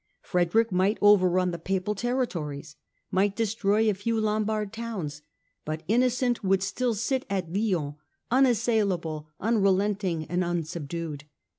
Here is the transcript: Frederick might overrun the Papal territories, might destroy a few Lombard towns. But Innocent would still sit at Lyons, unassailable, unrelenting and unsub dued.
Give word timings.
Frederick 0.23 0.71
might 0.71 0.97
overrun 0.99 1.51
the 1.51 1.59
Papal 1.59 1.93
territories, 1.93 2.75
might 3.11 3.35
destroy 3.35 3.87
a 3.87 3.93
few 3.93 4.19
Lombard 4.19 4.73
towns. 4.73 5.21
But 5.63 5.83
Innocent 5.87 6.43
would 6.43 6.63
still 6.63 6.95
sit 6.95 7.23
at 7.29 7.53
Lyons, 7.53 7.97
unassailable, 8.31 9.29
unrelenting 9.39 10.25
and 10.25 10.41
unsub 10.43 10.87
dued. 10.87 11.25